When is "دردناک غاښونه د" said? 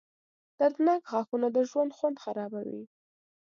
0.59-1.57